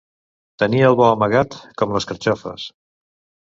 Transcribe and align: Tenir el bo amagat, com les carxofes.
Tenir 0.63 0.81
el 0.87 0.97
bo 1.01 1.05
amagat, 1.11 1.59
com 1.83 1.95
les 1.99 2.11
carxofes. 2.13 2.69